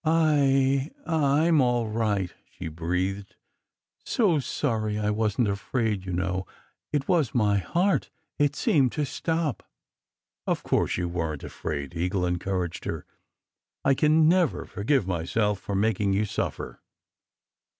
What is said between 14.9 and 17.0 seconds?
myself for making you suffer."